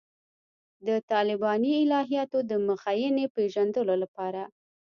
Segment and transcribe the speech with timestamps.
[0.87, 4.41] د طالباني الهیاتو د مخینې پېژندلو لپاره.